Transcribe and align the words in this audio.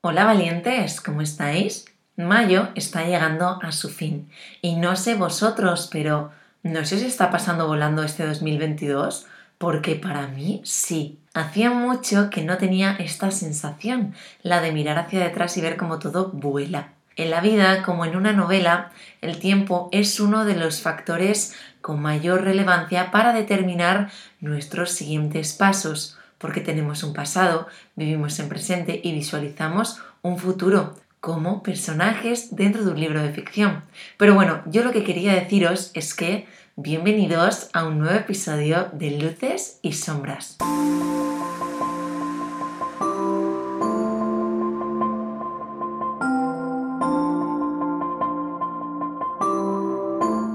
Hola 0.00 0.24
valientes, 0.24 1.00
¿cómo 1.00 1.22
estáis? 1.22 1.86
Mayo 2.14 2.68
está 2.76 3.04
llegando 3.04 3.58
a 3.60 3.72
su 3.72 3.88
fin 3.88 4.30
y 4.62 4.76
no 4.76 4.94
sé 4.94 5.16
vosotros, 5.16 5.88
pero 5.90 6.30
no 6.62 6.84
sé 6.84 7.00
si 7.00 7.06
está 7.06 7.32
pasando 7.32 7.66
volando 7.66 8.04
este 8.04 8.24
2022, 8.24 9.26
porque 9.58 9.96
para 9.96 10.28
mí 10.28 10.60
sí. 10.62 11.18
Hacía 11.34 11.70
mucho 11.70 12.30
que 12.30 12.44
no 12.44 12.58
tenía 12.58 12.92
esta 13.00 13.32
sensación, 13.32 14.14
la 14.44 14.60
de 14.60 14.70
mirar 14.70 14.98
hacia 14.98 15.18
detrás 15.18 15.56
y 15.56 15.62
ver 15.62 15.76
cómo 15.76 15.98
todo 15.98 16.28
vuela. 16.28 16.90
En 17.16 17.30
la 17.30 17.40
vida, 17.40 17.82
como 17.82 18.04
en 18.04 18.14
una 18.14 18.32
novela, 18.32 18.92
el 19.20 19.40
tiempo 19.40 19.88
es 19.90 20.20
uno 20.20 20.44
de 20.44 20.54
los 20.54 20.80
factores 20.80 21.56
con 21.80 22.00
mayor 22.00 22.44
relevancia 22.44 23.10
para 23.10 23.32
determinar 23.32 24.12
nuestros 24.40 24.92
siguientes 24.92 25.54
pasos 25.54 26.16
porque 26.38 26.60
tenemos 26.60 27.02
un 27.02 27.12
pasado, 27.12 27.66
vivimos 27.96 28.38
en 28.38 28.48
presente 28.48 29.00
y 29.02 29.12
visualizamos 29.12 30.00
un 30.22 30.38
futuro 30.38 30.94
como 31.20 31.62
personajes 31.62 32.54
dentro 32.54 32.84
de 32.84 32.92
un 32.92 33.00
libro 33.00 33.22
de 33.22 33.32
ficción. 33.32 33.82
Pero 34.16 34.34
bueno, 34.34 34.62
yo 34.66 34.84
lo 34.84 34.92
que 34.92 35.04
quería 35.04 35.34
deciros 35.34 35.90
es 35.94 36.14
que 36.14 36.46
bienvenidos 36.76 37.70
a 37.72 37.84
un 37.84 37.98
nuevo 37.98 38.16
episodio 38.16 38.88
de 38.92 39.10
Luces 39.12 39.80
y 39.82 39.92
Sombras. 39.94 40.58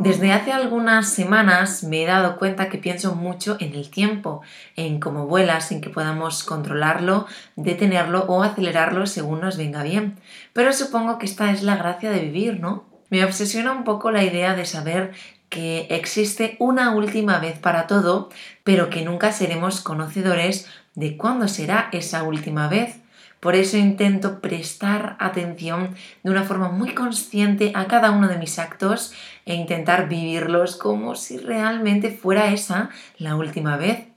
Desde 0.04 0.34
hace 0.34 0.52
algunas 0.52 1.10
semanas 1.10 1.82
me 1.86 2.04
he 2.04 2.06
dado 2.06 2.36
cuenta 2.36 2.68
que 2.68 2.78
pienso 2.78 3.16
mucho 3.16 3.56
en 3.62 3.74
el 3.74 3.90
tiempo, 3.90 4.42
en 4.76 5.00
cómo 5.00 5.28
vuela 5.28 5.62
sin 5.62 5.80
que 5.80 5.90
podamos 5.90 6.44
controlarlo, 6.44 7.26
detenerlo 7.56 8.26
o 8.28 8.44
acelerarlo 8.44 9.08
según 9.08 9.40
nos 9.40 9.56
venga 9.56 9.82
bien. 9.82 10.20
Pero 10.52 10.74
supongo 10.74 11.20
que 11.20 11.26
esta 11.26 11.52
es 11.52 11.64
la 11.64 11.78
gracia 11.78 12.12
de 12.12 12.20
vivir, 12.20 12.60
¿no? 12.60 12.84
Me 13.10 13.24
obsesiona 13.24 13.72
un 13.72 13.86
poco 13.86 14.12
la 14.12 14.26
idea 14.26 14.56
de 14.56 14.66
saber 14.66 15.14
que 15.48 15.88
existe 15.90 16.58
una 16.60 16.94
última 16.94 17.40
vez 17.40 17.58
para 17.58 17.88
todo, 17.88 18.30
pero 18.66 18.90
que 18.90 19.06
nunca 19.06 19.32
seremos 19.32 19.80
conocedores 19.80 20.68
de 20.96 21.16
cuándo 21.16 21.48
será 21.48 21.88
esa 21.94 22.24
última 22.24 22.68
vez. 22.68 23.03
Por 23.44 23.56
eso 23.56 23.76
intento 23.76 24.40
prestar 24.40 25.18
atención 25.20 25.96
de 26.24 26.32
una 26.32 26.44
forma 26.44 26.70
muy 26.70 26.94
consciente 26.94 27.74
a 27.76 27.88
cada 27.88 28.12
uno 28.12 28.30
de 28.30 28.38
mis 28.38 28.58
actos 28.58 29.12
e 29.46 29.54
intentar 29.54 30.08
vivirlos 30.08 30.78
como 30.78 31.16
si 31.16 31.40
realmente 31.40 32.10
fuera 32.10 32.54
esa 32.54 32.90
la 33.18 33.36
última 33.36 33.76
vez. 33.76 34.08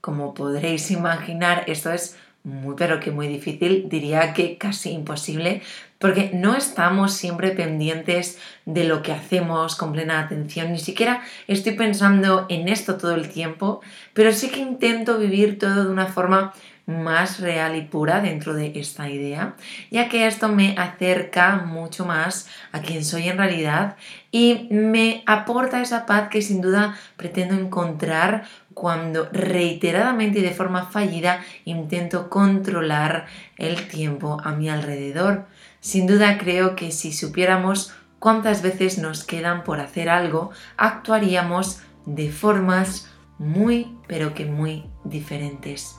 Como 0.00 0.32
podréis 0.32 0.92
imaginar, 0.92 1.64
esto 1.66 1.90
es 1.90 2.16
muy 2.44 2.76
pero 2.76 3.00
que 3.00 3.10
muy 3.10 3.26
difícil, 3.26 3.88
diría 3.88 4.32
que 4.32 4.58
casi 4.58 4.90
imposible, 4.90 5.62
porque 5.98 6.30
no 6.32 6.56
estamos 6.56 7.14
siempre 7.14 7.50
pendientes 7.50 8.38
de 8.64 8.84
lo 8.84 9.02
que 9.02 9.12
hacemos 9.12 9.76
con 9.76 9.92
plena 9.92 10.20
atención, 10.20 10.72
ni 10.72 10.78
siquiera 10.78 11.22
estoy 11.46 11.74
pensando 11.74 12.46
en 12.48 12.68
esto 12.68 12.96
todo 12.96 13.14
el 13.14 13.28
tiempo, 13.28 13.80
pero 14.12 14.32
sí 14.32 14.50
que 14.50 14.60
intento 14.60 15.18
vivir 15.18 15.58
todo 15.58 15.84
de 15.84 15.90
una 15.90 16.06
forma 16.06 16.52
más 16.86 17.40
real 17.40 17.76
y 17.76 17.82
pura 17.82 18.20
dentro 18.20 18.54
de 18.54 18.72
esta 18.76 19.08
idea, 19.08 19.54
ya 19.90 20.08
que 20.08 20.26
esto 20.26 20.48
me 20.48 20.74
acerca 20.76 21.56
mucho 21.56 22.04
más 22.04 22.48
a 22.72 22.80
quien 22.80 23.04
soy 23.04 23.28
en 23.28 23.38
realidad 23.38 23.96
y 24.30 24.68
me 24.70 25.22
aporta 25.26 25.80
esa 25.80 26.06
paz 26.06 26.28
que 26.28 26.42
sin 26.42 26.60
duda 26.60 26.96
pretendo 27.16 27.54
encontrar 27.54 28.44
cuando 28.74 29.28
reiteradamente 29.32 30.40
y 30.40 30.42
de 30.42 30.50
forma 30.50 30.86
fallida 30.86 31.44
intento 31.64 32.30
controlar 32.30 33.26
el 33.56 33.88
tiempo 33.88 34.40
a 34.42 34.52
mi 34.52 34.68
alrededor. 34.68 35.46
Sin 35.80 36.06
duda 36.06 36.38
creo 36.38 36.74
que 36.76 36.90
si 36.90 37.12
supiéramos 37.12 37.92
cuántas 38.18 38.62
veces 38.62 38.98
nos 38.98 39.24
quedan 39.24 39.64
por 39.64 39.80
hacer 39.80 40.08
algo, 40.08 40.50
actuaríamos 40.76 41.80
de 42.06 42.30
formas 42.30 43.08
muy, 43.38 43.96
pero 44.06 44.34
que 44.34 44.46
muy 44.46 44.84
diferentes. 45.04 45.96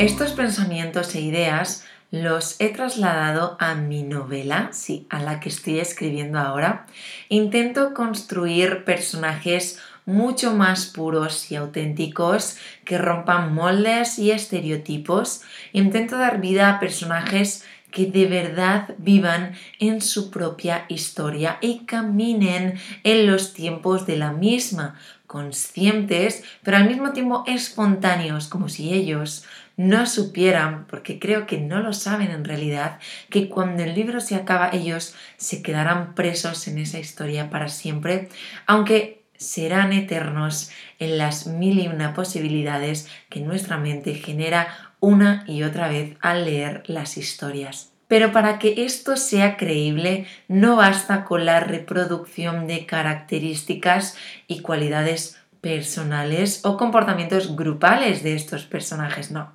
Estos 0.00 0.32
pensamientos 0.32 1.14
e 1.14 1.20
ideas 1.20 1.84
los 2.10 2.58
he 2.58 2.70
trasladado 2.70 3.58
a 3.60 3.74
mi 3.74 4.02
novela, 4.02 4.70
sí, 4.72 5.06
a 5.10 5.20
la 5.20 5.40
que 5.40 5.50
estoy 5.50 5.78
escribiendo 5.78 6.38
ahora. 6.38 6.86
Intento 7.28 7.92
construir 7.92 8.84
personajes 8.84 9.78
mucho 10.06 10.54
más 10.54 10.86
puros 10.86 11.52
y 11.52 11.56
auténticos 11.56 12.56
que 12.86 12.96
rompan 12.96 13.52
moldes 13.52 14.18
y 14.18 14.30
estereotipos. 14.30 15.42
Intento 15.74 16.16
dar 16.16 16.40
vida 16.40 16.70
a 16.70 16.80
personajes 16.80 17.66
que 17.90 18.06
de 18.06 18.24
verdad 18.24 18.94
vivan 18.96 19.52
en 19.80 20.00
su 20.00 20.30
propia 20.30 20.86
historia 20.88 21.58
y 21.60 21.80
caminen 21.80 22.78
en 23.04 23.26
los 23.26 23.52
tiempos 23.52 24.06
de 24.06 24.16
la 24.16 24.32
misma, 24.32 24.98
conscientes, 25.26 26.42
pero 26.62 26.76
al 26.76 26.88
mismo 26.88 27.12
tiempo 27.12 27.44
espontáneos, 27.46 28.48
como 28.48 28.68
si 28.68 28.92
ellos 28.94 29.44
no 29.80 30.04
supieran, 30.04 30.84
porque 30.88 31.18
creo 31.18 31.46
que 31.46 31.56
no 31.56 31.80
lo 31.80 31.94
saben 31.94 32.30
en 32.32 32.44
realidad, 32.44 32.98
que 33.30 33.48
cuando 33.48 33.82
el 33.82 33.94
libro 33.94 34.20
se 34.20 34.34
acaba 34.34 34.68
ellos 34.74 35.14
se 35.38 35.62
quedarán 35.62 36.14
presos 36.14 36.68
en 36.68 36.76
esa 36.76 36.98
historia 36.98 37.48
para 37.48 37.68
siempre, 37.68 38.28
aunque 38.66 39.22
serán 39.38 39.94
eternos 39.94 40.70
en 40.98 41.16
las 41.16 41.46
mil 41.46 41.78
y 41.78 41.88
una 41.88 42.12
posibilidades 42.12 43.08
que 43.30 43.40
nuestra 43.40 43.78
mente 43.78 44.12
genera 44.12 44.68
una 45.00 45.44
y 45.46 45.62
otra 45.62 45.88
vez 45.88 46.14
al 46.20 46.44
leer 46.44 46.82
las 46.86 47.16
historias. 47.16 47.90
Pero 48.06 48.32
para 48.32 48.58
que 48.58 48.84
esto 48.84 49.16
sea 49.16 49.56
creíble 49.56 50.26
no 50.46 50.76
basta 50.76 51.24
con 51.24 51.46
la 51.46 51.60
reproducción 51.60 52.66
de 52.66 52.84
características 52.84 54.14
y 54.46 54.60
cualidades 54.60 55.40
personales 55.60 56.60
o 56.64 56.76
comportamientos 56.76 57.54
grupales 57.54 58.22
de 58.22 58.34
estos 58.34 58.64
personajes, 58.64 59.30
no. 59.30 59.52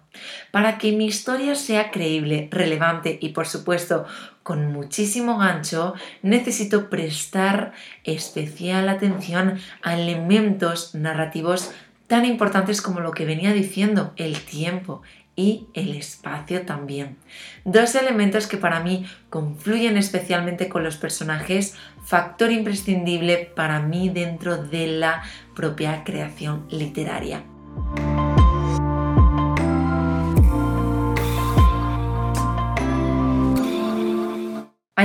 Para 0.51 0.77
que 0.77 0.91
mi 0.91 1.05
historia 1.05 1.55
sea 1.55 1.91
creíble, 1.91 2.47
relevante 2.51 3.17
y 3.21 3.29
por 3.29 3.47
supuesto 3.47 4.05
con 4.43 4.71
muchísimo 4.71 5.39
gancho, 5.39 5.95
necesito 6.21 6.89
prestar 6.89 7.73
especial 8.03 8.89
atención 8.89 9.59
a 9.81 9.95
elementos 9.95 10.93
narrativos 10.93 11.71
tan 12.07 12.25
importantes 12.25 12.81
como 12.81 12.99
lo 12.99 13.11
que 13.11 13.25
venía 13.25 13.53
diciendo, 13.53 14.13
el 14.15 14.39
tiempo, 14.39 15.01
y 15.35 15.67
el 15.73 15.95
espacio 15.95 16.65
también. 16.65 17.17
Dos 17.63 17.95
elementos 17.95 18.47
que 18.47 18.57
para 18.57 18.79
mí 18.79 19.05
confluyen 19.29 19.97
especialmente 19.97 20.69
con 20.69 20.83
los 20.83 20.97
personajes, 20.97 21.75
factor 22.03 22.51
imprescindible 22.51 23.51
para 23.55 23.79
mí 23.79 24.09
dentro 24.09 24.57
de 24.57 24.87
la 24.87 25.23
propia 25.55 26.03
creación 26.03 26.65
literaria. 26.69 27.43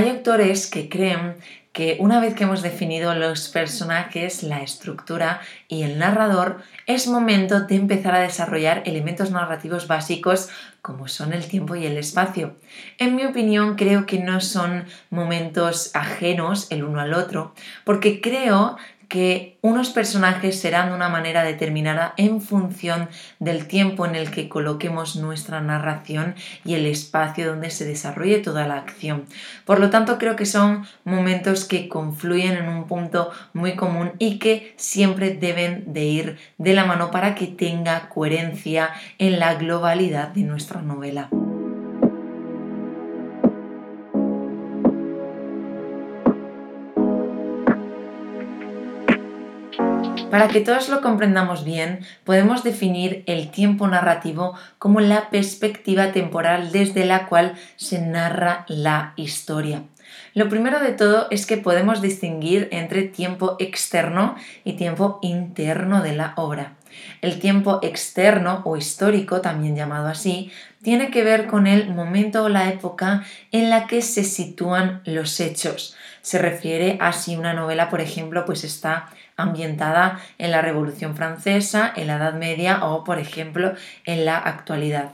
Hay 0.01 0.09
autores 0.09 0.65
que 0.65 0.89
creen 0.89 1.35
que 1.73 1.97
una 1.99 2.19
vez 2.19 2.33
que 2.33 2.45
hemos 2.45 2.63
definido 2.63 3.13
los 3.13 3.49
personajes, 3.49 4.41
la 4.41 4.63
estructura 4.63 5.41
y 5.67 5.83
el 5.83 5.99
narrador, 5.99 6.63
es 6.87 7.07
momento 7.07 7.67
de 7.67 7.75
empezar 7.75 8.15
a 8.15 8.21
desarrollar 8.21 8.81
elementos 8.87 9.29
narrativos 9.29 9.87
básicos 9.87 10.49
como 10.81 11.07
son 11.07 11.33
el 11.33 11.47
tiempo 11.47 11.75
y 11.75 11.85
el 11.85 11.99
espacio. 11.99 12.55
En 12.97 13.15
mi 13.15 13.25
opinión, 13.25 13.75
creo 13.75 14.07
que 14.07 14.17
no 14.17 14.41
son 14.41 14.85
momentos 15.11 15.91
ajenos 15.93 16.65
el 16.71 16.83
uno 16.83 16.99
al 16.99 17.13
otro, 17.13 17.53
porque 17.85 18.21
creo 18.21 18.77
que 19.11 19.57
unos 19.61 19.89
personajes 19.89 20.57
serán 20.57 20.87
de 20.87 20.95
una 20.95 21.09
manera 21.09 21.43
determinada 21.43 22.13
en 22.15 22.39
función 22.39 23.09
del 23.39 23.67
tiempo 23.67 24.05
en 24.05 24.15
el 24.15 24.31
que 24.31 24.47
coloquemos 24.47 25.17
nuestra 25.17 25.59
narración 25.59 26.35
y 26.63 26.75
el 26.75 26.85
espacio 26.85 27.49
donde 27.49 27.71
se 27.71 27.83
desarrolle 27.83 28.37
toda 28.37 28.65
la 28.69 28.77
acción. 28.77 29.25
Por 29.65 29.81
lo 29.81 29.89
tanto, 29.89 30.17
creo 30.17 30.37
que 30.37 30.45
son 30.45 30.87
momentos 31.03 31.65
que 31.65 31.89
confluyen 31.89 32.55
en 32.55 32.69
un 32.69 32.87
punto 32.87 33.31
muy 33.51 33.75
común 33.75 34.13
y 34.17 34.39
que 34.39 34.73
siempre 34.77 35.31
deben 35.31 35.91
de 35.91 36.05
ir 36.05 36.37
de 36.57 36.73
la 36.73 36.85
mano 36.85 37.11
para 37.11 37.35
que 37.35 37.47
tenga 37.47 38.07
coherencia 38.07 38.91
en 39.17 39.39
la 39.39 39.55
globalidad 39.55 40.29
de 40.29 40.43
nuestra 40.43 40.81
novela. 40.81 41.29
Para 50.31 50.47
que 50.47 50.61
todos 50.61 50.87
lo 50.87 51.01
comprendamos 51.01 51.65
bien, 51.65 52.05
podemos 52.23 52.63
definir 52.63 53.25
el 53.27 53.51
tiempo 53.51 53.85
narrativo 53.89 54.55
como 54.79 55.01
la 55.01 55.29
perspectiva 55.29 56.13
temporal 56.13 56.71
desde 56.71 57.03
la 57.03 57.27
cual 57.27 57.55
se 57.75 57.99
narra 57.99 58.63
la 58.69 59.11
historia. 59.17 59.83
Lo 60.33 60.49
primero 60.49 60.79
de 60.79 60.91
todo 60.91 61.27
es 61.31 61.45
que 61.45 61.57
podemos 61.57 62.01
distinguir 62.01 62.69
entre 62.71 63.03
tiempo 63.03 63.55
externo 63.59 64.35
y 64.63 64.73
tiempo 64.73 65.19
interno 65.21 66.01
de 66.01 66.13
la 66.13 66.33
obra. 66.37 66.75
El 67.21 67.39
tiempo 67.39 67.79
externo 67.81 68.61
o 68.65 68.77
histórico, 68.77 69.41
también 69.41 69.75
llamado 69.75 70.07
así, 70.07 70.51
tiene 70.81 71.11
que 71.11 71.23
ver 71.23 71.47
con 71.47 71.67
el 71.67 71.93
momento 71.93 72.43
o 72.43 72.49
la 72.49 72.69
época 72.69 73.23
en 73.51 73.69
la 73.69 73.87
que 73.87 74.01
se 74.01 74.23
sitúan 74.23 75.01
los 75.05 75.39
hechos. 75.39 75.95
Se 76.21 76.37
refiere 76.37 76.97
a 76.99 77.13
si 77.13 77.35
una 77.35 77.53
novela, 77.53 77.89
por 77.89 78.01
ejemplo, 78.01 78.45
pues 78.45 78.63
está 78.63 79.09
ambientada 79.37 80.19
en 80.37 80.51
la 80.51 80.61
Revolución 80.61 81.15
Francesa, 81.15 81.91
en 81.95 82.07
la 82.07 82.17
Edad 82.17 82.33
Media 82.33 82.85
o, 82.85 83.03
por 83.03 83.19
ejemplo, 83.19 83.73
en 84.05 84.25
la 84.25 84.37
actualidad. 84.37 85.11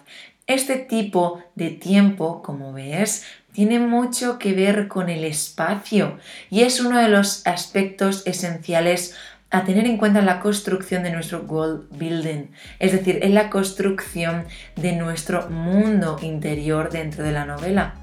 Este 0.48 0.78
tipo 0.78 1.44
de 1.56 1.72
tiempo, 1.72 2.42
como 2.42 2.72
ves, 2.72 3.26
tiene 3.58 3.80
mucho 3.80 4.38
que 4.38 4.54
ver 4.54 4.88
con 4.88 5.10
el 5.10 5.24
espacio 5.24 6.20
y 6.52 6.62
es 6.62 6.80
uno 6.80 7.00
de 7.00 7.08
los 7.08 7.42
aspectos 7.48 8.22
esenciales 8.28 9.16
a 9.50 9.64
tener 9.64 9.88
en 9.88 9.98
cuenta 9.98 10.20
en 10.20 10.28
la 10.28 10.40
construcción 10.42 11.02
de 11.02 11.12
nuestro 11.12 11.40
world 11.40 11.88
building, 11.90 12.52
es 12.78 12.92
decir, 12.92 13.18
en 13.24 13.34
la 13.34 13.50
construcción 13.50 14.46
de 14.76 14.92
nuestro 14.92 15.50
mundo 15.50 16.20
interior 16.22 16.92
dentro 16.92 17.24
de 17.24 17.32
la 17.32 17.46
novela. 17.46 17.96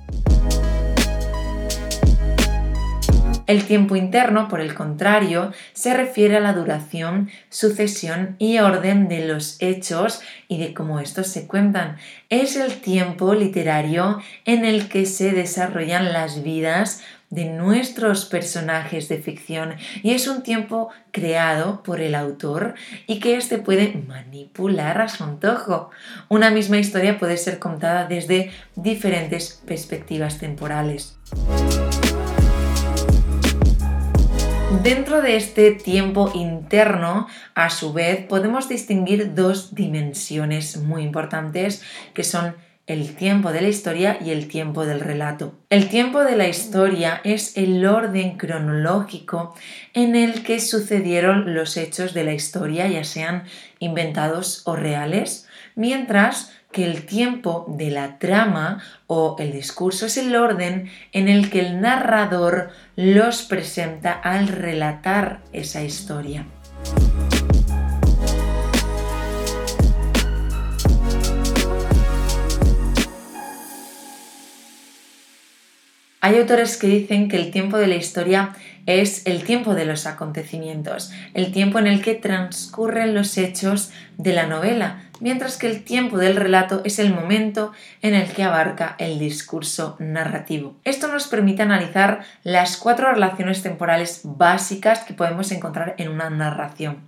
El 3.47 3.65
tiempo 3.65 3.95
interno, 3.95 4.49
por 4.49 4.61
el 4.61 4.75
contrario, 4.75 5.53
se 5.75 5.95
refiere 5.95 6.37
a 6.37 6.41
la 6.41 6.55
duración, 6.55 7.29
sucesión 7.51 8.37
y 8.39 8.59
orden 8.59 9.09
de 9.09 9.27
los 9.27 9.57
hechos 9.61 10.23
y 10.49 10.59
de 10.59 10.73
cómo 10.73 10.99
estos 10.99 11.27
se 11.27 11.47
cuentan. 11.47 11.99
Es 12.31 12.57
el 12.57 12.81
tiempo 12.81 13.35
literario 13.35 14.19
en 14.47 14.65
el 14.65 14.89
que 14.89 15.05
se 15.05 15.33
desarrollan 15.33 16.13
las 16.13 16.43
vidas 16.43 17.03
de 17.29 17.47
nuestros 17.47 18.27
personajes 18.27 19.09
de 19.09 19.19
ficción 19.19 19.75
y 20.03 20.13
es 20.13 20.29
un 20.29 20.43
tiempo 20.43 20.91
creado 21.11 21.83
por 21.83 22.01
el 22.01 22.15
autor 22.15 22.75
y 23.07 23.19
que 23.19 23.37
éste 23.37 23.59
puede 23.59 24.03
manipular 24.07 25.01
a 25.01 25.09
su 25.09 25.25
antojo. 25.25 25.91
Una 26.29 26.51
misma 26.51 26.79
historia 26.79 27.19
puede 27.19 27.37
ser 27.37 27.59
contada 27.59 28.07
desde 28.07 28.53
diferentes 28.77 29.61
perspectivas 29.67 30.39
temporales. 30.39 31.19
Dentro 34.83 35.23
de 35.23 35.37
este 35.37 35.71
tiempo 35.73 36.31
interno, 36.35 37.27
a 37.55 37.71
su 37.71 37.93
vez, 37.93 38.27
podemos 38.27 38.69
distinguir 38.69 39.35
dos 39.35 39.75
dimensiones 39.75 40.77
muy 40.77 41.03
importantes 41.03 41.83
que 42.13 42.25
son 42.25 42.55
el 42.87 43.17
tiempo 43.17 43.51
de 43.51 43.63
la 43.63 43.69
historia 43.69 44.19
y 44.23 44.31
el 44.31 44.47
tiempo 44.47 44.85
del 44.85 45.01
relato. 45.01 45.55
El 45.71 45.89
tiempo 45.89 46.23
de 46.23 46.37
la 46.37 46.49
historia 46.49 47.21
es 47.25 47.57
el 47.57 47.87
orden 47.87 48.37
cronológico 48.37 49.55
en 49.95 50.17
el 50.17 50.43
que 50.43 50.61
sucedieron 50.61 51.55
los 51.55 51.79
hechos 51.79 52.13
de 52.13 52.25
la 52.25 52.35
historia, 52.35 52.87
ya 52.87 53.05
sean 53.05 53.45
inventados 53.79 54.63
o 54.67 54.77
reales, 54.77 55.49
mientras 55.77 56.53
que 56.75 56.85
el 56.85 57.07
tiempo 57.07 57.67
de 57.69 57.93
la 57.93 58.19
trama 58.19 58.83
o 59.07 59.37
el 59.39 59.53
discurso 59.53 60.07
es 60.07 60.17
el 60.17 60.35
orden 60.35 60.91
en 61.13 61.29
el 61.29 61.49
que 61.49 61.61
el 61.61 61.81
narrador 61.81 62.71
los 62.97 63.43
presenta 63.43 64.13
al 64.13 64.49
relatar 64.49 65.41
esa 65.53 65.85
historia. 65.85 66.47
Hay 76.21 76.39
autores 76.39 76.79
que 76.79 76.87
dicen 76.89 77.29
que 77.29 77.37
el 77.37 77.51
tiempo 77.51 77.77
de 77.77 77.87
la 77.87 77.97
historia 77.97 78.57
es 78.87 79.27
el 79.27 79.45
tiempo 79.45 79.75
de 79.75 79.85
los 79.85 80.07
acontecimientos, 80.07 81.13
el 81.35 81.53
tiempo 81.53 81.79
en 81.79 81.87
el 81.87 82.03
que 82.03 82.15
transcurren 82.15 83.15
los 83.15 83.37
hechos 83.39 83.93
de 84.17 84.33
la 84.33 84.47
novela, 84.47 85.04
mientras 85.21 85.57
que 85.57 85.67
el 85.67 85.85
tiempo 85.85 86.19
del 86.19 86.37
relato 86.37 86.83
es 86.85 86.99
el 86.99 87.15
momento 87.15 87.73
en 88.03 88.15
el 88.15 88.33
que 88.33 88.43
abarca 88.43 88.97
el 88.99 89.19
discurso 89.19 89.97
narrativo. 89.99 90.77
Esto 90.85 91.09
nos 91.09 91.27
permite 91.27 91.63
analizar 91.63 92.25
las 92.43 92.77
cuatro 92.77 93.13
relaciones 93.13 93.63
temporales 93.63 94.21
básicas 94.25 95.01
que 95.01 95.15
podemos 95.15 95.53
encontrar 95.53 95.95
en 95.99 96.09
una 96.09 96.31
narración. 96.31 96.99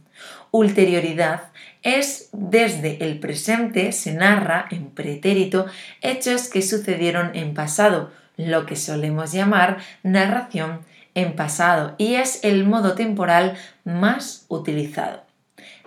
Ulterioridad 0.51 1.51
es 1.83 2.31
desde 2.33 3.05
el 3.05 3.19
presente 3.19 3.93
se 3.93 4.13
narra 4.13 4.67
en 4.71 4.87
pretérito 4.91 5.67
hechos 6.01 6.49
que 6.49 6.63
sucedieron 6.63 7.35
en 7.35 7.55
pasado, 7.55 8.11
lo 8.37 8.67
que 8.67 8.77
solemos 8.77 9.33
llamar 9.33 9.79
narración 10.03 10.81
en 11.15 11.35
pasado 11.35 11.95
y 11.99 12.15
es 12.15 12.41
el 12.45 12.65
modo 12.65 12.95
temporal 12.95 13.57
más 13.85 14.45
utilizado. 14.49 15.23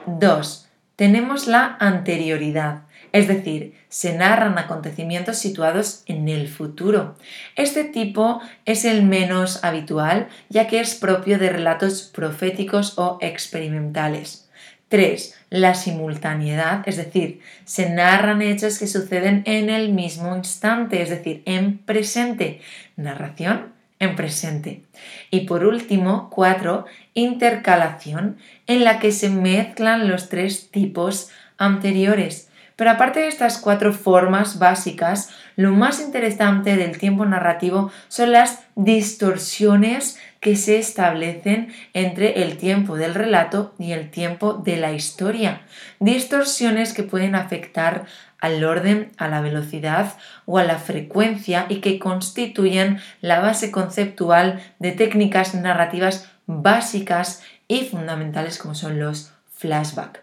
2. 0.05 0.68
Tenemos 0.99 1.47
la 1.47 1.77
anterioridad, 1.79 2.81
es 3.13 3.29
decir, 3.29 3.73
se 3.87 4.17
narran 4.17 4.57
acontecimientos 4.57 5.37
situados 5.37 6.03
en 6.07 6.27
el 6.27 6.49
futuro. 6.49 7.15
Este 7.55 7.85
tipo 7.85 8.41
es 8.65 8.83
el 8.83 9.03
menos 9.03 9.63
habitual 9.63 10.27
ya 10.49 10.67
que 10.67 10.81
es 10.81 10.95
propio 10.95 11.39
de 11.39 11.51
relatos 11.51 12.11
proféticos 12.13 12.99
o 12.99 13.17
experimentales. 13.21 14.49
3. 14.89 15.39
La 15.51 15.73
simultaneidad, 15.73 16.81
es 16.85 16.97
decir, 16.97 17.39
se 17.63 17.89
narran 17.89 18.41
hechos 18.41 18.77
que 18.77 18.87
suceden 18.87 19.43
en 19.45 19.69
el 19.69 19.93
mismo 19.93 20.35
instante, 20.35 21.01
es 21.01 21.09
decir, 21.09 21.43
en 21.45 21.77
presente. 21.77 22.59
Narración 22.97 23.78
en 23.99 24.15
presente. 24.15 24.83
Y 25.29 25.41
por 25.41 25.65
último, 25.65 26.29
4. 26.31 26.85
Intercalación, 27.13 28.37
en 28.65 28.83
la 28.83 28.99
que 28.99 29.11
se 29.11 29.29
mezclan 29.29 30.07
los 30.07 30.29
tres 30.29 30.71
tipos 30.71 31.29
anteriores. 31.57 32.49
Pero 32.79 32.91
aparte 32.91 33.19
de 33.19 33.27
estas 33.27 33.57
cuatro 33.57 33.91
formas 33.91 34.57
básicas, 34.57 35.29
lo 35.57 35.73
más 35.73 35.99
interesante 35.99 36.77
del 36.77 36.97
tiempo 36.97 37.25
narrativo 37.25 37.91
son 38.07 38.31
las 38.31 38.59
distorsiones 38.75 40.17
que 40.39 40.55
se 40.55 40.79
establecen 40.79 41.73
entre 41.93 42.43
el 42.43 42.57
tiempo 42.57 42.95
del 42.95 43.13
relato 43.13 43.73
y 43.77 43.91
el 43.91 44.09
tiempo 44.09 44.53
de 44.53 44.77
la 44.77 44.93
historia. 44.93 45.61
Distorsiones 45.99 46.93
que 46.93 47.03
pueden 47.03 47.35
afectar 47.35 48.05
al 48.39 48.63
orden, 48.63 49.11
a 49.17 49.27
la 49.27 49.41
velocidad 49.41 50.13
o 50.45 50.57
a 50.57 50.63
la 50.63 50.77
frecuencia 50.77 51.65
y 51.67 51.77
que 51.81 51.99
constituyen 51.99 52.99
la 53.21 53.41
base 53.41 53.69
conceptual 53.71 54.61
de 54.79 54.93
técnicas 54.93 55.55
narrativas 55.55 56.29
básicas 56.45 57.43
y 57.67 57.85
fundamentales 57.85 58.57
como 58.57 58.75
son 58.75 58.99
los 58.99 59.33
flashbacks. 59.55 60.21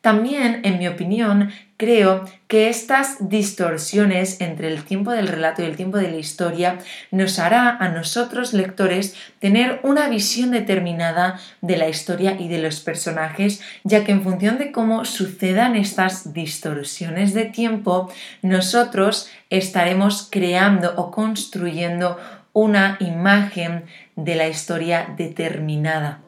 También, 0.00 0.62
en 0.64 0.78
mi 0.78 0.88
opinión, 0.88 1.50
creo 1.78 2.24
que 2.48 2.68
estas 2.68 3.28
distorsiones 3.28 4.40
entre 4.40 4.68
el 4.68 4.84
tiempo 4.84 5.12
del 5.12 5.28
relato 5.28 5.62
y 5.62 5.66
el 5.66 5.76
tiempo 5.76 5.96
de 5.96 6.10
la 6.10 6.16
historia 6.16 6.78
nos 7.12 7.38
hará 7.38 7.76
a 7.78 7.88
nosotros 7.88 8.52
lectores 8.52 9.14
tener 9.38 9.80
una 9.84 10.08
visión 10.08 10.50
determinada 10.50 11.38
de 11.62 11.76
la 11.76 11.88
historia 11.88 12.36
y 12.38 12.48
de 12.48 12.58
los 12.58 12.80
personajes, 12.80 13.62
ya 13.84 14.04
que 14.04 14.12
en 14.12 14.22
función 14.22 14.58
de 14.58 14.72
cómo 14.72 15.04
sucedan 15.04 15.76
estas 15.76 16.34
distorsiones 16.34 17.32
de 17.32 17.44
tiempo, 17.44 18.12
nosotros 18.42 19.30
estaremos 19.48 20.28
creando 20.30 20.94
o 20.96 21.12
construyendo 21.12 22.18
una 22.52 22.96
imagen 22.98 23.84
de 24.16 24.34
la 24.34 24.48
historia 24.48 25.14
determinada. 25.16 26.27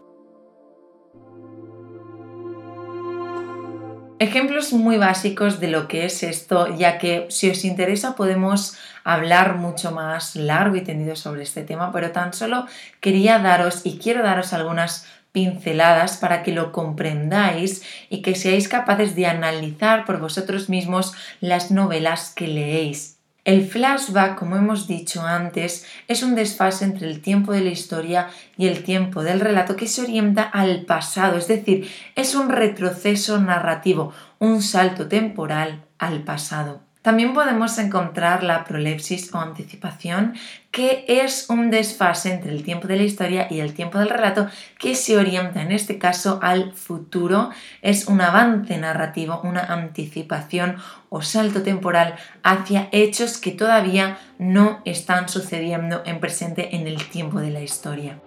Ejemplos 4.21 4.75
muy 4.75 4.99
básicos 4.99 5.61
de 5.61 5.69
lo 5.69 5.89
que 5.89 6.05
es 6.05 6.23
esto, 6.23 6.77
ya 6.77 6.99
que 6.99 7.25
si 7.31 7.49
os 7.49 7.65
interesa 7.65 8.17
podemos 8.17 8.77
hablar 9.03 9.55
mucho 9.57 9.93
más 9.93 10.37
largo 10.37 10.77
y 10.77 10.83
tendido 10.83 11.17
sobre 11.17 11.43
este 11.43 11.63
tema, 11.63 11.91
pero 11.91 12.11
tan 12.11 12.35
solo 12.35 12.67
quería 13.01 13.39
daros 13.39 13.81
y 13.83 13.97
quiero 13.97 14.23
daros 14.23 14.53
algunas 14.53 15.07
pinceladas 15.33 16.19
para 16.19 16.43
que 16.43 16.53
lo 16.53 16.71
comprendáis 16.71 17.83
y 18.11 18.21
que 18.21 18.35
seáis 18.35 18.69
capaces 18.69 19.17
de 19.17 19.25
analizar 19.25 20.05
por 20.05 20.21
vosotros 20.21 20.69
mismos 20.69 21.15
las 21.41 21.71
novelas 21.71 22.35
que 22.35 22.47
leéis. 22.47 23.20
El 23.51 23.67
flashback, 23.67 24.39
como 24.39 24.55
hemos 24.55 24.87
dicho 24.87 25.27
antes, 25.27 25.85
es 26.07 26.23
un 26.23 26.37
desfase 26.37 26.85
entre 26.85 27.09
el 27.09 27.21
tiempo 27.21 27.51
de 27.51 27.63
la 27.63 27.71
historia 27.71 28.29
y 28.57 28.69
el 28.69 28.85
tiempo 28.85 29.25
del 29.25 29.41
relato 29.41 29.75
que 29.75 29.89
se 29.89 30.03
orienta 30.03 30.45
al 30.45 30.83
pasado, 30.83 31.37
es 31.37 31.49
decir, 31.49 31.91
es 32.15 32.37
un 32.37 32.49
retroceso 32.49 33.41
narrativo, 33.41 34.13
un 34.39 34.63
salto 34.63 35.09
temporal 35.09 35.85
al 35.99 36.23
pasado. 36.23 36.90
También 37.03 37.33
podemos 37.33 37.79
encontrar 37.79 38.43
la 38.43 38.65
prolepsis 38.65 39.35
o 39.35 39.39
anticipación, 39.39 40.35
que 40.71 41.07
es 41.09 41.49
un 41.49 41.71
desfase 41.71 42.31
entre 42.31 42.53
el 42.53 42.63
tiempo 42.63 42.89
de 42.89 42.97
la 42.97 43.05
historia 43.05 43.47
y 43.49 43.61
el 43.61 43.73
tiempo 43.73 43.99
del 43.99 44.11
relato 44.11 44.49
que 44.79 44.95
se 44.95 45.17
orienta 45.17 45.63
en 45.63 45.73
este 45.73 45.99
caso 45.99 46.39
al 46.43 46.75
futuro. 46.75 47.51
Es 47.81 48.07
un 48.07 48.21
avance 48.21 48.77
narrativo, 48.77 49.41
una 49.43 49.65
anticipación 49.65 50.77
o 51.09 51.23
salto 51.23 51.63
temporal 51.63 52.17
hacia 52.43 52.91
hechos 52.93 53.39
que 53.39 53.53
todavía 53.53 54.19
no 54.39 54.83
están 54.85 55.31
sucediendo 55.31 56.03
en 56.05 56.21
presente 56.21 56.77
en 56.77 56.87
el 56.87 57.09
tiempo 57.09 57.41
de 57.41 57.51
la 57.51 57.63
historia. 57.63 58.19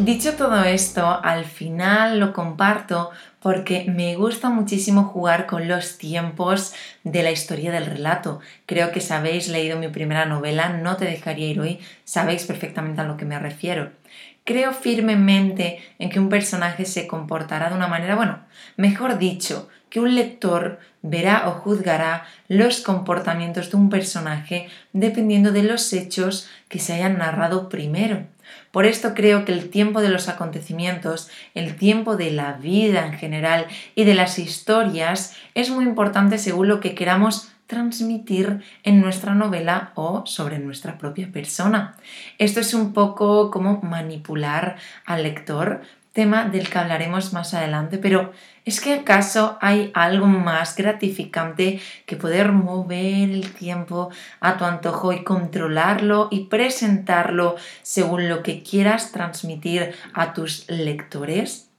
Dicho 0.00 0.32
todo 0.32 0.64
esto, 0.64 1.20
al 1.22 1.44
final 1.44 2.20
lo 2.20 2.32
comparto 2.32 3.10
porque 3.38 3.84
me 3.86 4.16
gusta 4.16 4.48
muchísimo 4.48 5.04
jugar 5.04 5.44
con 5.44 5.68
los 5.68 5.98
tiempos 5.98 6.72
de 7.04 7.22
la 7.22 7.30
historia 7.30 7.70
del 7.70 7.84
relato. 7.84 8.40
Creo 8.64 8.92
que 8.92 9.02
si 9.02 9.12
habéis 9.12 9.48
leído 9.48 9.78
mi 9.78 9.88
primera 9.88 10.24
novela, 10.24 10.70
No 10.70 10.96
te 10.96 11.04
dejaría 11.04 11.48
ir 11.48 11.60
hoy, 11.60 11.80
sabéis 12.04 12.44
perfectamente 12.44 13.02
a 13.02 13.04
lo 13.04 13.18
que 13.18 13.26
me 13.26 13.38
refiero. 13.38 13.90
Creo 14.44 14.72
firmemente 14.72 15.80
en 15.98 16.08
que 16.08 16.18
un 16.18 16.30
personaje 16.30 16.86
se 16.86 17.06
comportará 17.06 17.68
de 17.68 17.76
una 17.76 17.86
manera, 17.86 18.16
bueno, 18.16 18.38
mejor 18.78 19.18
dicho, 19.18 19.68
que 19.90 20.00
un 20.00 20.14
lector 20.14 20.78
verá 21.02 21.48
o 21.48 21.52
juzgará 21.52 22.26
los 22.48 22.80
comportamientos 22.80 23.70
de 23.70 23.76
un 23.76 23.90
personaje 23.90 24.68
dependiendo 24.92 25.52
de 25.52 25.62
los 25.62 25.92
hechos 25.92 26.48
que 26.68 26.78
se 26.78 26.94
hayan 26.94 27.18
narrado 27.18 27.68
primero. 27.68 28.24
Por 28.70 28.84
esto 28.84 29.14
creo 29.14 29.44
que 29.44 29.52
el 29.52 29.70
tiempo 29.70 30.00
de 30.00 30.08
los 30.08 30.28
acontecimientos, 30.28 31.30
el 31.54 31.76
tiempo 31.76 32.16
de 32.16 32.30
la 32.30 32.52
vida 32.54 33.06
en 33.06 33.14
general 33.14 33.66
y 33.94 34.04
de 34.04 34.14
las 34.14 34.38
historias 34.38 35.34
es 35.54 35.70
muy 35.70 35.84
importante 35.84 36.38
según 36.38 36.68
lo 36.68 36.80
que 36.80 36.94
queramos 36.94 37.50
transmitir 37.70 38.62
en 38.82 39.00
nuestra 39.00 39.34
novela 39.34 39.92
o 39.94 40.26
sobre 40.26 40.58
nuestra 40.58 40.98
propia 40.98 41.30
persona. 41.32 41.94
Esto 42.38 42.58
es 42.58 42.74
un 42.74 42.92
poco 42.92 43.52
como 43.52 43.80
manipular 43.82 44.76
al 45.06 45.22
lector 45.22 45.82
tema 46.12 46.44
del 46.44 46.68
que 46.68 46.78
hablaremos 46.78 47.32
más 47.32 47.54
adelante, 47.54 47.98
pero 47.98 48.32
¿es 48.64 48.80
que 48.80 48.94
acaso 48.94 49.58
hay 49.60 49.90
algo 49.94 50.26
más 50.26 50.76
gratificante 50.76 51.80
que 52.06 52.16
poder 52.16 52.52
mover 52.52 53.30
el 53.30 53.52
tiempo 53.52 54.10
a 54.40 54.56
tu 54.56 54.64
antojo 54.64 55.12
y 55.12 55.22
controlarlo 55.22 56.28
y 56.30 56.46
presentarlo 56.46 57.56
según 57.82 58.28
lo 58.28 58.42
que 58.42 58.62
quieras 58.62 59.12
transmitir 59.12 59.94
a 60.12 60.32
tus 60.32 60.68
lectores? 60.68 61.70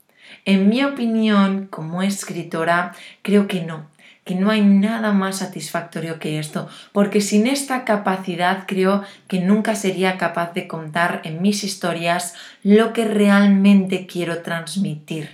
En 0.44 0.68
mi 0.68 0.82
opinión, 0.82 1.68
como 1.68 2.02
escritora, 2.02 2.94
creo 3.22 3.46
que 3.46 3.62
no 3.62 3.86
que 4.24 4.34
no 4.36 4.50
hay 4.50 4.60
nada 4.60 5.12
más 5.12 5.38
satisfactorio 5.38 6.18
que 6.18 6.38
esto, 6.38 6.68
porque 6.92 7.20
sin 7.20 7.46
esta 7.46 7.84
capacidad 7.84 8.64
creo 8.66 9.02
que 9.26 9.40
nunca 9.40 9.74
sería 9.74 10.16
capaz 10.16 10.52
de 10.54 10.68
contar 10.68 11.22
en 11.24 11.42
mis 11.42 11.64
historias 11.64 12.34
lo 12.62 12.92
que 12.92 13.04
realmente 13.04 14.06
quiero 14.06 14.42
transmitir. 14.42 15.30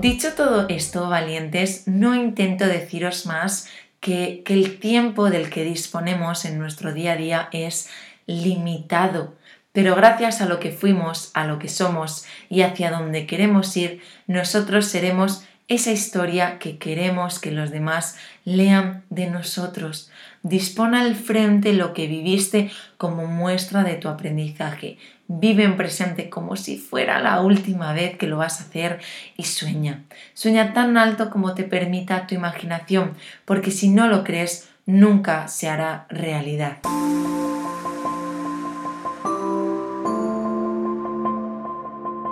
Dicho 0.00 0.34
todo 0.34 0.66
esto, 0.68 1.08
valientes, 1.08 1.86
no 1.86 2.14
intento 2.14 2.66
deciros 2.66 3.26
más 3.26 3.68
que, 4.00 4.42
que 4.44 4.54
el 4.54 4.78
tiempo 4.78 5.30
del 5.30 5.48
que 5.48 5.64
disponemos 5.64 6.44
en 6.44 6.58
nuestro 6.58 6.92
día 6.92 7.12
a 7.12 7.16
día 7.16 7.48
es 7.52 7.88
limitado 8.26 9.34
pero 9.76 9.94
gracias 9.94 10.40
a 10.40 10.46
lo 10.46 10.58
que 10.58 10.72
fuimos, 10.72 11.30
a 11.34 11.44
lo 11.44 11.58
que 11.58 11.68
somos 11.68 12.24
y 12.48 12.62
hacia 12.62 12.90
donde 12.90 13.26
queremos 13.26 13.76
ir, 13.76 14.00
nosotros 14.26 14.86
seremos 14.86 15.44
esa 15.68 15.92
historia 15.92 16.58
que 16.58 16.78
queremos 16.78 17.38
que 17.38 17.50
los 17.50 17.70
demás 17.70 18.16
lean 18.46 19.04
de 19.10 19.26
nosotros. 19.26 20.10
Dispón 20.42 20.94
al 20.94 21.14
frente 21.14 21.74
lo 21.74 21.92
que 21.92 22.06
viviste 22.06 22.70
como 22.96 23.26
muestra 23.26 23.84
de 23.84 23.96
tu 23.96 24.08
aprendizaje. 24.08 24.96
Vive 25.28 25.64
en 25.64 25.76
presente 25.76 26.30
como 26.30 26.56
si 26.56 26.78
fuera 26.78 27.20
la 27.20 27.42
última 27.42 27.92
vez 27.92 28.16
que 28.16 28.28
lo 28.28 28.38
vas 28.38 28.62
a 28.62 28.64
hacer 28.64 29.00
y 29.36 29.42
sueña. 29.42 30.04
Sueña 30.32 30.72
tan 30.72 30.96
alto 30.96 31.28
como 31.28 31.52
te 31.52 31.64
permita 31.64 32.26
tu 32.26 32.34
imaginación, 32.34 33.12
porque 33.44 33.70
si 33.70 33.90
no 33.90 34.08
lo 34.08 34.24
crees, 34.24 34.70
nunca 34.86 35.48
se 35.48 35.68
hará 35.68 36.06
realidad. 36.08 36.78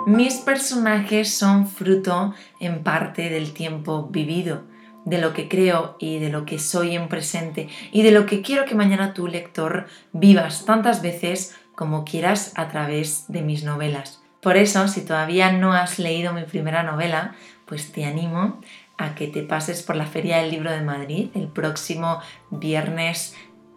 Mis 0.05 0.35
personajes 0.35 1.33
son 1.33 1.67
fruto 1.67 2.35
en 2.59 2.83
parte 2.83 3.31
del 3.31 3.53
tiempo 3.53 4.07
vivido, 4.07 4.61
de 5.03 5.17
lo 5.17 5.33
que 5.33 5.49
creo 5.49 5.95
y 5.99 6.19
de 6.19 6.29
lo 6.29 6.45
que 6.45 6.59
soy 6.59 6.95
en 6.95 7.07
presente 7.09 7.69
y 7.91 8.03
de 8.03 8.11
lo 8.11 8.27
que 8.27 8.43
quiero 8.43 8.65
que 8.65 8.75
mañana 8.75 9.15
tu 9.15 9.27
lector 9.27 9.87
vivas 10.13 10.65
tantas 10.65 11.01
veces 11.01 11.55
como 11.73 12.05
quieras 12.05 12.53
a 12.55 12.67
través 12.67 13.25
de 13.29 13.41
mis 13.41 13.63
novelas. 13.63 14.21
Por 14.41 14.57
eso, 14.57 14.87
si 14.87 15.01
todavía 15.01 15.51
no 15.51 15.73
has 15.73 15.97
leído 15.97 16.33
mi 16.33 16.43
primera 16.43 16.83
novela, 16.83 17.33
pues 17.65 17.91
te 17.91 18.05
animo 18.05 18.61
a 18.99 19.15
que 19.15 19.27
te 19.27 19.41
pases 19.41 19.81
por 19.81 19.95
la 19.95 20.05
Feria 20.05 20.37
del 20.37 20.51
Libro 20.51 20.71
de 20.71 20.81
Madrid 20.81 21.29
el 21.33 21.47
próximo 21.47 22.19
viernes 22.51 23.35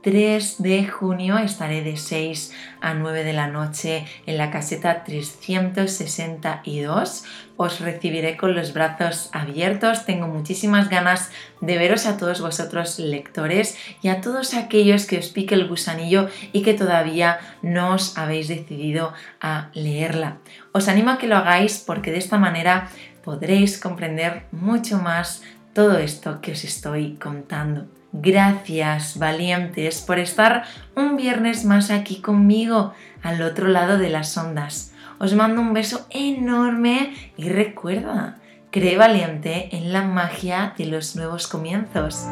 3 0.09 0.63
de 0.63 0.87
junio 0.87 1.37
estaré 1.37 1.83
de 1.83 1.99
6 1.99 2.55
a 2.81 2.95
9 2.95 3.25
de 3.25 3.35
la 3.35 3.49
noche 3.49 4.07
en 4.25 4.39
la 4.39 4.51
caseta 4.51 5.05
362. 5.05 7.25
Os 7.59 7.81
recibiré 7.81 8.39
con 8.39 8.55
los 8.55 8.73
brazos 8.73 9.29
abiertos. 9.35 10.07
Tengo 10.07 10.27
muchísimas 10.27 10.89
ganas 10.89 11.31
de 11.61 11.77
veros 11.77 12.07
a 12.07 12.17
todos 12.17 12.41
vosotros 12.41 12.99
lectores 12.99 13.77
y 14.01 14.09
a 14.09 14.23
todos 14.23 14.55
aquellos 14.55 15.05
que 15.05 15.19
os 15.19 15.29
pique 15.29 15.55
el 15.55 15.69
gusanillo 15.69 16.31
y 16.55 16.63
que 16.63 16.73
todavía 16.73 17.39
no 17.61 17.93
os 17.93 18.17
habéis 18.17 18.49
decidido 18.49 19.13
a 19.43 19.69
leerla. 19.75 20.39
Os 20.73 20.89
animo 20.89 21.11
a 21.11 21.19
que 21.19 21.27
lo 21.27 21.37
hagáis 21.37 21.85
porque 21.87 22.13
de 22.13 22.19
esta 22.19 22.39
manera 22.39 22.89
podréis 23.23 23.79
comprender 23.79 24.45
mucho 24.53 24.97
más 24.97 25.43
todo 25.79 25.97
esto 25.99 26.41
que 26.41 26.51
os 26.51 26.65
estoy 26.65 27.15
contando. 27.23 27.87
Gracias, 28.11 29.17
valientes, 29.17 30.01
por 30.01 30.19
estar 30.19 30.65
un 30.97 31.17
viernes 31.17 31.65
más 31.65 31.93
aquí 31.93 32.17
conmigo, 32.21 32.95
al 33.23 33.43
otro 33.43 33.69
lado 33.69 33.97
de 33.97 34.11
las 34.11 34.37
ondas. 34.37 34.93
Os 35.21 35.35
mando 35.35 35.61
un 35.61 35.75
beso 35.75 36.05
enorme 36.11 37.15
y 37.37 37.49
recuerda, 37.49 38.39
cree 38.73 38.97
valiente 38.97 39.69
en 39.71 39.93
la 39.93 40.03
magia 40.03 40.75
de 40.77 40.87
los 40.87 41.15
nuevos 41.15 41.47
comienzos. 41.47 42.27